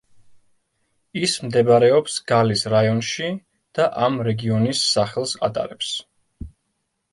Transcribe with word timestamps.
ის 1.27 1.35
მდებარეობს 1.47 2.15
გალის 2.31 2.65
რაიონში 2.75 3.29
და 3.81 3.87
ამ 4.09 4.19
რეგიონის 4.31 4.83
სახელს 4.97 5.39
ატარებს. 5.51 5.95